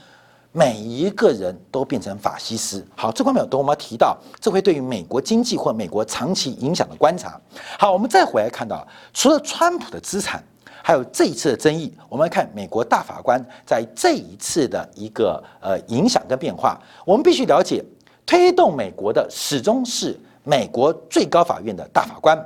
[0.56, 2.86] 每一个人都变成法西斯。
[2.94, 7.40] 好，这块没有等我们要提到，这会对于美国经济或美国长期影响的观察。
[7.76, 10.40] 好，我们再回来看到，除了川普的资产，
[10.80, 16.80] 还有这一次的争议，我们来看美国大法官在这一次的一个呃影响跟变化。
[17.04, 17.84] 我们必须了解，
[18.24, 22.40] 推动美国的始终是美国最高法院的大法官，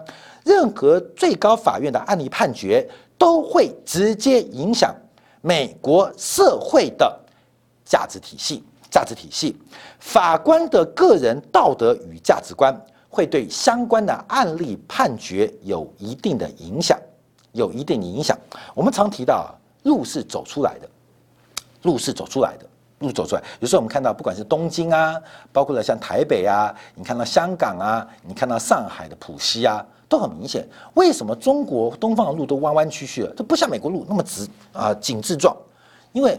[0.46, 4.96] 任何最高法院的案例判决都会直接影响
[5.42, 7.14] 美国社会的。
[7.88, 9.56] 价值体系，价值体系，
[9.98, 16.98] 法官的个人道德与价值观会对相关的案例判决有一定的影响，
[17.52, 18.36] 有一定的影响。
[18.74, 20.88] 我们常提到，路是走出来的，
[21.84, 22.66] 路是走出来的，
[22.98, 23.42] 路走出来。
[23.60, 25.14] 有时候我们看到，不管是东京啊，
[25.50, 30.68] 包括了像台北啊，你看到香港啊，你看到上海的浦西啊，都很明显。
[30.92, 33.32] 为什么中国东方的路都弯弯曲曲的？
[33.34, 35.56] 这不像美国路那么直啊，紧致状，
[36.12, 36.38] 因为。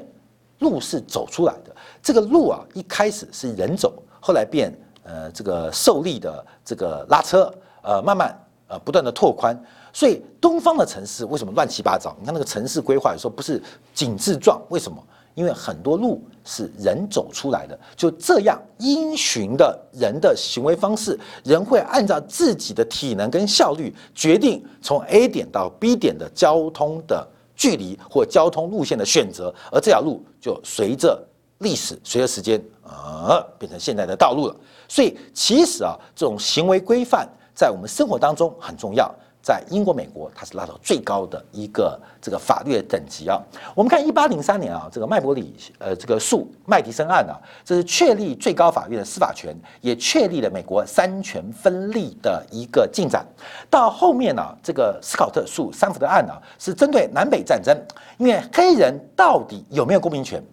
[0.59, 9.57] 路是走出来的，这个路啊，一开始是人走，后来变呃这个受力的这个拉车，呃慢慢呃不断的拓宽，
[9.93, 12.15] 所以东方的城市为什么乱七八糟？
[12.19, 13.61] 你看那个城市规划有时候不是
[13.93, 15.01] 紧致状，为什么？
[15.35, 27.25] 因为很多路是人走出来的，就这样因循的人的行为方式，人会按照自己的体能跟效率决定从 A 点到 B 点的交通的。
[27.59, 31.21] 距离或交通路线的选择，而这条路就随着
[31.57, 34.55] 历史、随着时间，呃，变成现在的道路了。
[34.87, 39.13] 所以，其实啊，这种行为规范在我们生活当中很重要。
[39.49, 43.41] 在英国、美国，它是拉到最高的一个这个法律的等级啊。
[43.73, 47.33] 我们看一八零三年啊，这个麦伯里呃这个诉麦迪森案啊，
[47.65, 53.25] 这是确立最高法院的司法权，也确立了美国三权分立的一个进展。
[53.71, 57.75] 到后面呢，这个斯考特诉三福德案呢，是针对南北战争，
[58.19, 60.43] 因为黑人到底有没有公民权？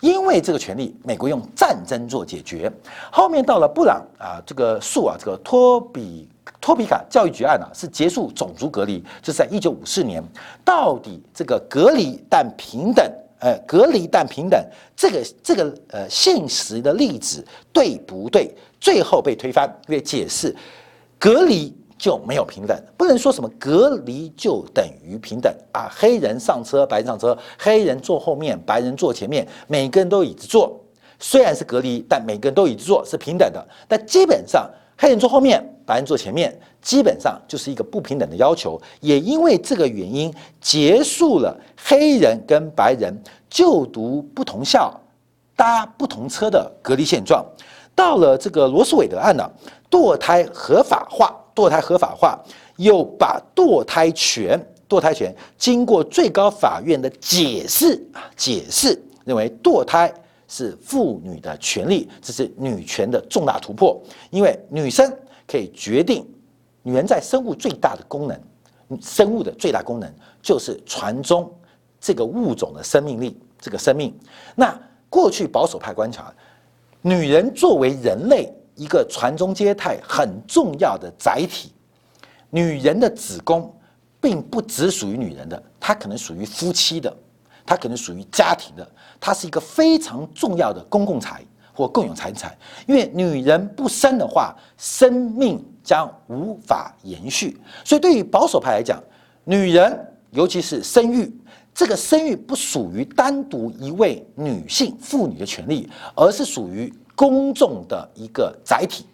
[0.00, 2.68] 因为这个权利，美国用战争做解决。
[3.12, 6.28] 后面到了布朗啊，这个诉啊，这个托比。
[6.62, 10.22] 托皮卡教育局案呢，是结束种族隔离，就是在一九五四年。
[10.64, 13.04] 到底这个隔离但平等，
[13.40, 18.54] 呃，隔离但平等，这个这个呃现实的例子对不对？
[18.80, 20.54] 最后被推翻，因为解释
[21.18, 25.90] 隔离就没有平等，不能说什么隔离就等于平等啊。
[25.92, 30.80] 黑人上车，白人上车，黑人坐后面，白人坐前面，每个人都椅子坐。
[31.18, 33.66] 虽然是隔离，但每个人都椅子坐是平等的。
[33.88, 34.70] 但基本上。
[34.94, 38.80] 黑人坐后面，白人坐前面，基本上就是一个不平等的要求。
[39.00, 43.12] 也因为这个原因，结束了黑人跟白人
[43.48, 44.92] 就读不同校、
[45.56, 47.44] 搭不同车的隔离现状。
[47.94, 49.50] 到了这个罗斯韦德案呢，
[49.90, 52.38] 堕胎合法化，堕胎合法化
[52.76, 60.12] 又把堕胎权、堕胎权经过最高法院的解释啊，解释认为堕胎。
[60.48, 63.98] 是妇女的权利，这是女权的重大突破。
[64.28, 65.10] 因为女生
[65.52, 66.26] 可以决定，
[66.82, 68.40] 女人在生物最大的功能，
[69.02, 70.10] 生物的最大功能
[70.40, 71.54] 就是传宗
[72.00, 74.18] 这个物种的生命力，这个生命。
[74.56, 74.74] 那
[75.10, 76.32] 过去保守派观察，
[77.02, 81.70] 女人作为人类一个传宗接代很重要的载体，
[82.48, 83.70] 女人的子宫
[84.22, 87.14] 并不只属于女人的，它可能属于夫妻的。
[87.64, 92.56] 它可能属于家庭的，它是一个非常重要的公共财或共有财产。
[92.86, 97.56] 因为女人不生的话，生命将无法延续。
[97.84, 99.02] 所以，对于保守派来讲，
[99.44, 99.98] 女人
[100.30, 101.32] 尤其是生育，
[101.74, 109.06] 这个生育不属于单独一位女性妇女的权利，而是属于公众的一个载体。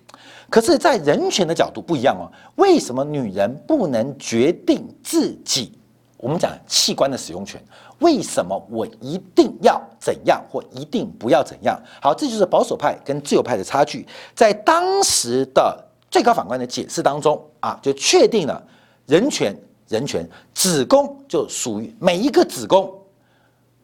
[0.50, 2.26] 可是，在人权的角度不一样哦。
[2.56, 5.77] 为什么女人不能决定自己？
[6.18, 7.62] 我们讲器官的使用权。
[8.00, 8.60] 为什么？
[8.70, 11.80] 我一定要怎样或一定不要怎样？
[12.02, 14.06] 好，这就是保守派跟自由派的差距。
[14.34, 18.62] 在当时的最高法官的解释当中啊，就确定了
[19.06, 19.56] 人权，
[19.88, 22.92] 人权，子宫就属于每一个子宫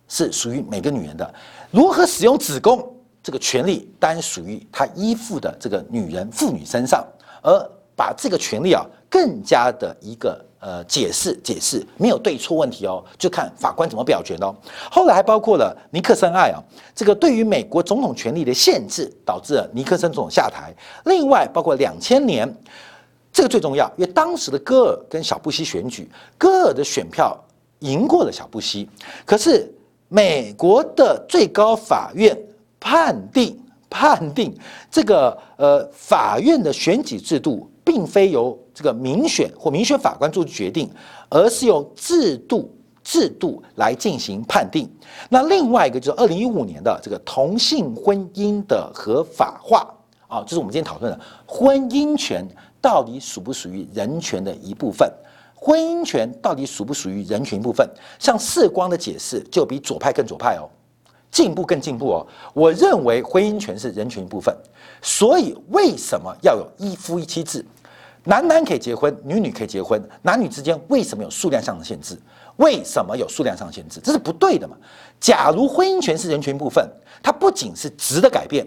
[0.08, 1.34] 是属于每个女人的。
[1.70, 7.04] 如何使用子宫这个权利，当然属于她依附的这个女人妇女身上，
[7.42, 10.44] 而把这个权利啊更加的一个。
[10.64, 14.56] 呃，解释解释没有对错问题哦，就看法官怎么表决哦。
[14.90, 16.56] 后来还包括了尼克森案啊，
[16.94, 20.72] 这个对于美国总统权力的限制，导致了尼克森总统下台。
[21.04, 22.50] 另外包括两千年，
[23.30, 27.38] 这个最重要，因为当时的戈尔跟小布希选举，戈尔的选票
[27.80, 28.88] 赢过了小布希，
[29.26, 29.70] 可是
[30.08, 32.34] 美国的最高法院
[32.80, 34.56] 判定判定
[34.90, 37.70] 这个呃法院的选举制度。
[37.86, 40.90] 并非由这个民选或民选法官做决定，
[41.30, 42.70] 而是由制度
[43.04, 44.90] 制度来进行判定。
[45.28, 49.86] 那另外一个就是二零一五年的这个同性婚姻的合法化
[50.26, 52.44] 啊，这是我们今天讨论的婚姻权
[52.80, 55.08] 到底属不属于人权的一部分？
[55.54, 57.88] 婚姻权到底属不属于人权部分？
[58.18, 60.68] 像世光的解释就比左派更左派哦，
[61.30, 62.26] 进步更进步哦。
[62.52, 64.54] 我认为婚姻权是人权部分，
[65.00, 67.64] 所以为什么要有一夫一妻制？
[68.24, 72.18] 男男可以结婚，女女可以结婚，男女之间为什么有数量上的限制？
[72.56, 74.00] 为什么有数量上的限制？
[74.02, 74.76] 这是不对的嘛？
[75.20, 76.88] 假如婚姻权是人权部分，
[77.22, 78.66] 它不仅是值的改变，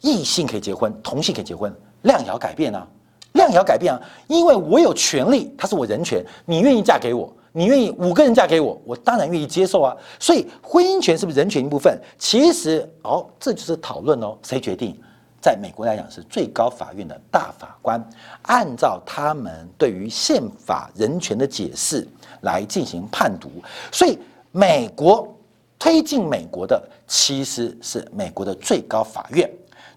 [0.00, 2.86] 异性可以结婚，同性可以结婚，量也要改变啊，
[3.32, 9.96] 量也要改变啊，因为我有权利，它是我人权，你愿意嫁给我，你愿意五个人嫁给我，我当然愿意接受啊。
[10.18, 11.98] 所以婚姻权是不是人权一部分？
[12.18, 15.00] 其实哦，这就是讨论哦，谁决定？
[15.44, 18.02] 在美国来讲，是最高法院的大法官，
[18.44, 22.08] 按照他们对于宪法人权的解释
[22.40, 23.50] 来进行判读。
[23.92, 24.18] 所以，
[24.52, 25.36] 美国
[25.78, 29.46] 推进美国的其实是美国的最高法院，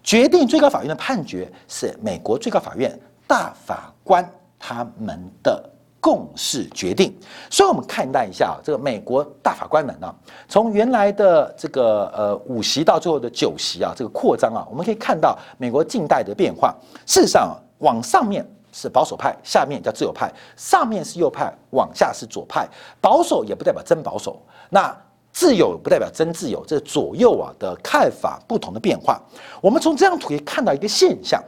[0.04, 5.64] 决定最高法院的判决是美国最高法院大法官他们的。
[6.00, 7.12] 共识决定，
[7.50, 10.14] 所以我们看待一下这个美国大法官们啊，
[10.48, 16.74] 从原来的这个呃五席到最后的九席啊，这个扩张啊，我们可以看到美国近代的变化。
[17.04, 22.68] 事实上，往上面是保守派，下面叫自由派；上面是右派，往下是左派。
[23.00, 24.96] 保守也不代表真保守，那
[25.32, 29.20] 自由不代表真自由，这左右啊的看法不同的变化。
[29.60, 31.42] 我们从这张图可以看到一个现象：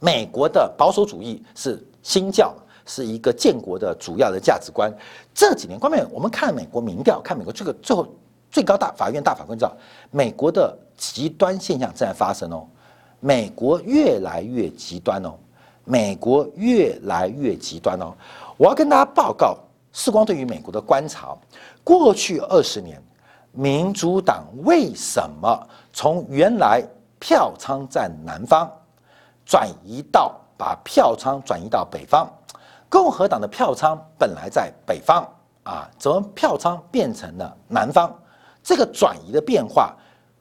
[0.00, 2.52] 美国的保守主义是新教。
[2.90, 4.92] 是一个建国的主要的价值观。
[5.32, 8.04] 这几年，关面我们看美国民调，看美国这个最后
[8.50, 9.72] 最高大法院大法官知道，
[10.10, 12.66] 美国的极端现象正在发生哦，
[13.20, 15.34] 美国越来越极端哦，
[15.84, 18.12] 美国越来越极端哦。
[18.56, 19.56] 我要跟大家报告，
[19.92, 21.36] 世光对于美国的观察，
[21.84, 23.00] 过去二十年，
[23.52, 26.82] 民主党为什么从原来
[27.20, 28.68] 票仓在南方，
[29.46, 32.28] 转移到把票仓转移到北方？
[32.90, 35.24] 共和党的票仓本来在北方
[35.62, 38.12] 啊，怎么票仓变成了南方？
[38.62, 39.96] 这个转移的变化，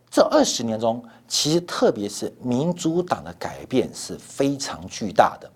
[0.10, 5.50] 这二十年中，其实特别是民主党的改变是非常巨大的。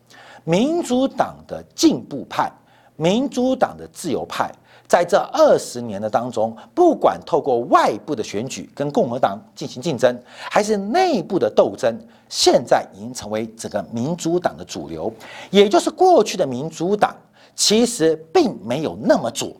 [0.43, 2.51] 民主党的进步派，
[2.95, 4.51] 民主党的自由派。
[4.93, 10.15] 在这二十年的当中，不管透过外部的选举跟共和党进行竞争，
[10.51, 11.91] 还是内部的斗争，
[12.29, 15.11] 现在已经成为整个民主党的主流。
[15.49, 17.15] 也就是过去的民主党
[17.55, 19.51] 其实并没有那么左，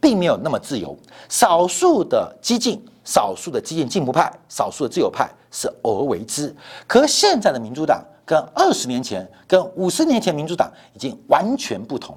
[0.00, 0.96] 并没有那么自由，
[1.28, 6.54] 少数的激进，少数的激进进步派、少数的自由派是偶尔为之。
[6.86, 12.14] 可现在的民主党跟二十年前、跟五十年前民主党已经完全不同。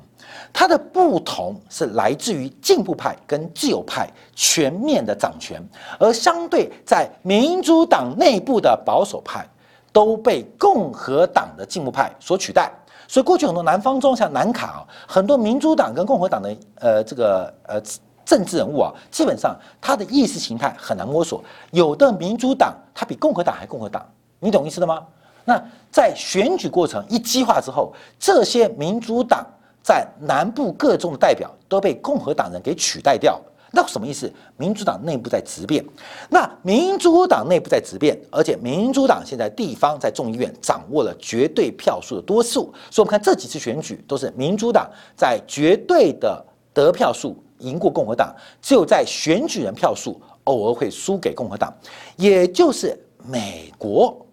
[0.52, 5.64] 它的不同是来自于进步派跟自由派全面的掌权，
[5.98, 9.48] 而相对在民主党内部的保守派
[9.94, 12.70] 都被共和党的进步派所取代。
[13.08, 17.82] 所以过去很多南方州像南卡啊，很多民主党跟共和党的呃这个呃
[18.30, 21.44] 政治人物啊，基本上他的意识形态很难摸索。
[21.72, 24.06] 有的民主党他比共和党还共和党，
[24.40, 25.04] 你懂意思的吗？
[25.46, 25.60] 那
[25.92, 29.44] 在选举过程一激化之后，这些民主党。
[29.82, 34.32] 在南部各州的代表都被共和党人给取代掉，那什么意思？
[34.58, 35.84] 民主党内部在直变，
[36.30, 51.74] 那民主党内部在直变，而且民主党现在地方在众议院掌握了绝对票数的多数，所以我们看这几次选举都是民主党在绝对的得票数赢过共和党，只有在选举人票数偶尔会输给共和党，
[52.18, 54.26] 也就是美国，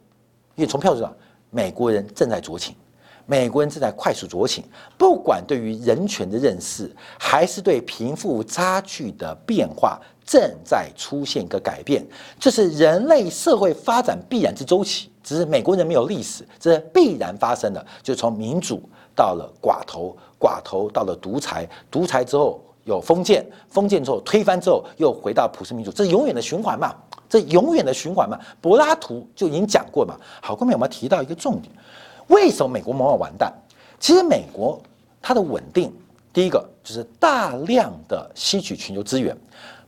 [0.54, 1.14] 因为从票数上，
[1.50, 2.74] 美国人正在酌情。
[3.28, 4.62] 美国人正在快速酌情，
[4.96, 12.06] 不管对于人权的认识，还是对贫富差距的变化，正在出现一个改变。
[12.38, 17.84] 这是人类社会发展必然之周期，只是美国人没有历史，这是必然发生的。
[18.00, 18.80] 就从民主
[19.12, 26.94] 到了寡头，寡头到了独裁，独裁之后有封建，封建之后推翻之后又回到普世民主，这永远的循环嘛？
[27.28, 28.38] 这永远的循环嘛？
[28.60, 30.16] 柏拉图就已经讲过嘛。
[30.40, 31.70] 好，后面我们提到一个重点。
[32.28, 33.52] 为什么美国往往完蛋？
[33.98, 34.80] 其实美国
[35.20, 35.92] 它的稳定，
[36.32, 39.36] 第一个就是大量的吸取全球资源，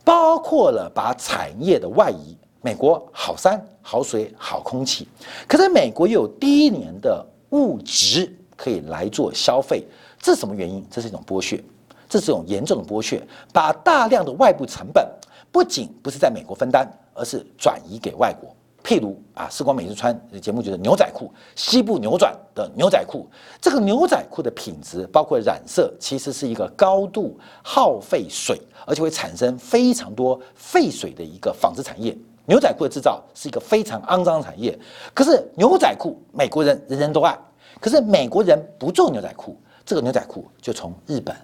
[0.03, 2.37] 包括了把产业的外移。
[2.61, 5.07] 美国好山好水好空气，
[5.47, 9.85] 可是美国又有第一年的物质可以来做消费，
[10.21, 10.85] 这是什么原因？
[10.91, 11.63] 这是一种剥削，
[12.09, 13.21] 这是一种严重的剥削，
[13.53, 15.07] 把大量的外部成本
[15.51, 18.53] 不仅不是在美国分担，而是转移给外国。
[18.81, 23.27] 譬如啊，时光每日穿节目就是牛仔裤，西部扭转的牛仔裤。
[23.61, 32.17] 这个牛仔裤的品质，包括染色，其实是一个高度耗费水，而且会产生非常多废水的一个纺织产业。
[32.45, 34.79] 牛仔裤的制造是一个非常肮脏的产业。
[35.13, 37.37] 可是牛仔裤，美国人人人都爱。
[37.81, 39.55] 可是美国人不做牛仔裤，
[39.85, 41.35] 这个牛仔裤就从日本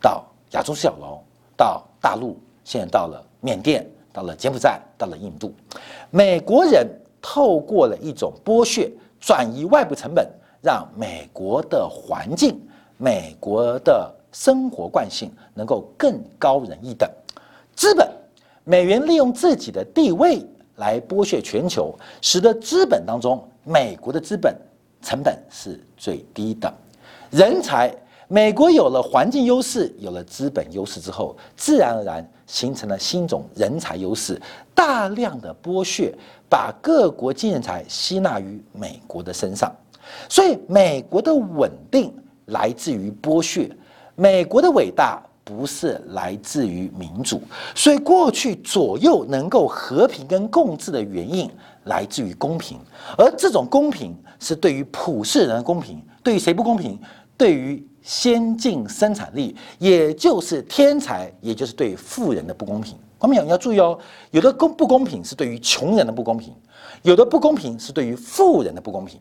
[0.00, 1.22] 到亚洲小龙，
[1.56, 3.86] 到大陆，现在到了缅甸。
[4.12, 5.54] 到了柬埔寨，到了印度，
[6.10, 6.84] 美国人
[7.22, 8.90] 透过了一种剥削，
[9.20, 10.28] 转移外部成本，
[10.60, 12.60] 让美国的环境、
[12.96, 17.08] 美国的生活惯性能够更高人一等。
[17.72, 18.10] 资本，
[18.64, 20.44] 美元利用自己的地位
[20.74, 24.52] 来剥削全球，使得资本当中，美国的资本
[25.00, 26.74] 成本是最低的，
[27.30, 27.94] 人才。
[28.32, 34.40] 美国有了环境优势，有了资本优势之后，自然而然形成了新种人才优势，
[34.72, 36.14] 大量的剥削，
[36.48, 39.74] 把各国精人才吸纳于美国的身上。
[40.28, 42.14] 所以，美国的稳定
[42.46, 43.68] 来自于剥削，
[44.14, 47.42] 美国的伟大不是来自于民主。
[47.74, 51.50] 所以，过去左右能够和平跟共治的原因
[51.86, 52.78] 来自于公平，
[53.18, 56.96] 而这种公平是对于普世人的公平，对于谁不公平？
[57.36, 62.96] 对于先进生产力，也就是天才，也就是对富人的不公平。
[63.18, 63.98] 观众你要注意哦，
[64.30, 66.54] 有的公不公平是对于穷人的不公平，
[67.02, 69.20] 有的不公平是对于富人的不公平。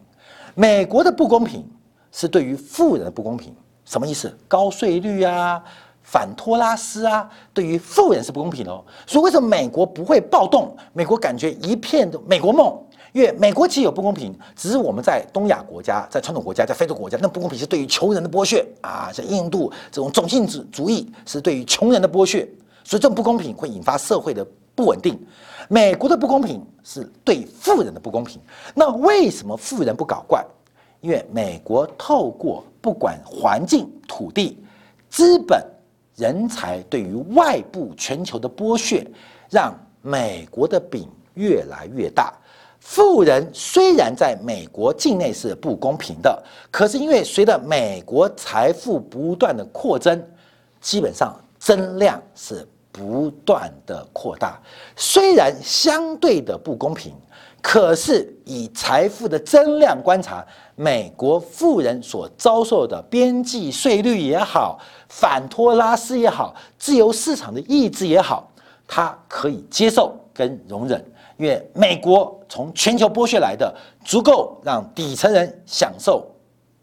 [0.55, 1.69] 美国的不公平
[2.11, 3.53] 是对于富人的不公平，
[3.84, 4.34] 什么意思？
[4.47, 5.61] 高税率啊，
[6.01, 8.84] 反托拉斯啊，对于富人是不公平哦。
[9.05, 10.75] 所以为什么美国不会暴动？
[10.93, 12.77] 美国感觉一片的美国梦。
[13.12, 22.47] 因为美国其实有不公平，只是我们在东亚国家、在传统国家、在非洲国家，那不公平是对于穷人的剥削啊，像印度这种种姓主主义是对于穷人的剥削，
[22.84, 24.45] 所以这种不公平会引发社会的
[24.76, 25.20] 不稳定。
[25.68, 28.41] 美国的不公平是对富人的不公平，
[28.74, 30.45] 那为什么富人不搞怪？
[31.01, 34.62] 因为美国透过不管环境、土地、
[35.10, 35.64] 资本、
[36.16, 39.05] 人才对于外部全球的剥削，
[39.49, 42.34] 让美国的饼越来越大。
[42.80, 50.21] 富人虽然在美国境内是不公平的，可是因为随着美国财富不断的扩增，
[50.82, 54.59] 基本上增量是不断的扩大。
[54.95, 57.13] 虽然相对的不公平，
[57.61, 60.43] 可是以财富的增量观察，
[60.75, 68.49] 美国富人所遭受的边际税率也好，反托拉斯也好，自由市场的意志也好，
[68.88, 71.05] 他可以接受跟容忍。
[71.39, 73.73] 因为美国从全球剥削来的，
[74.03, 76.29] 足够让底层人享受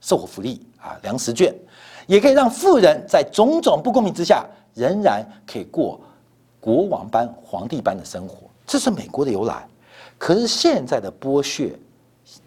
[0.00, 1.54] 生活福利啊，粮食券，
[2.06, 6.00] 也可以让富人在种种不公平之下，仍然可以过
[6.58, 8.48] 国王般、皇帝般的生活。
[8.66, 9.68] 这是美国的由来。
[10.16, 11.78] 可是现在的剥削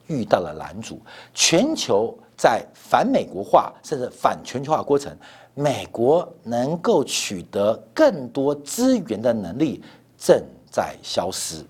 [0.08, 1.00] 遇到了拦阻，
[1.36, 5.16] 全球在反美国化甚至反全球化过程，
[5.54, 9.84] 美国能够取得更多资源的能力
[10.18, 11.64] 正在消失，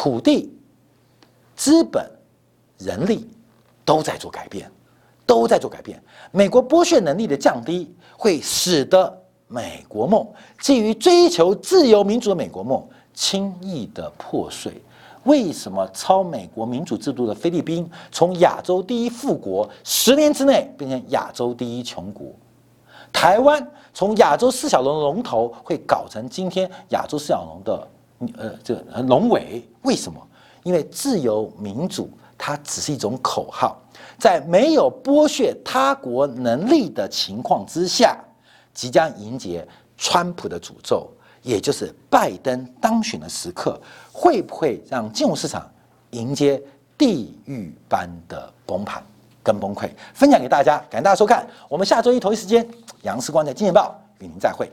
[0.00, 0.48] 土地、
[1.56, 2.08] 资本、
[2.78, 3.28] 人力
[3.84, 4.70] 都在做改变，
[5.26, 6.00] 都在做改变。
[6.30, 10.24] 美国剥削能力的降低，会使得美国梦
[10.60, 12.80] 基于追求自由民主的美国梦
[13.12, 14.72] 轻易的破碎。
[15.24, 22.28] 为什么超美国民主制度的菲律宾从亚洲第一富国十年之内变成亚洲第一穷国？
[23.12, 27.88] 台湾从亚洲四小龙的龙头会搞成今天亚洲四小龙的
[28.36, 29.62] 呃这个龙尾？
[29.82, 30.20] 为什么？
[30.62, 33.80] 因为自由民主它只是一种口号，
[34.18, 38.18] 在没有剥削他国能力的情况之下，
[38.74, 39.66] 即将迎接
[39.96, 41.08] 川普的诅咒。
[41.40, 43.80] 也就是拜登当选的时刻，
[44.12, 45.70] 会不会让金融市场
[46.10, 46.60] 迎接
[46.98, 49.02] 地狱般的崩盘
[49.42, 49.88] 跟崩溃？
[50.12, 51.48] 分享给大家，感谢大家收看。
[51.68, 52.68] 我们下周一同一时间，
[53.02, 54.70] 杨世光的《金钱报》与您再会。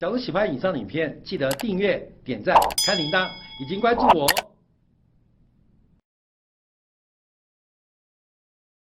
[0.00, 2.54] 假如喜欢以上影片，记得订阅、点赞、
[2.86, 3.28] 开铃铛，
[3.60, 4.28] 已经关注我。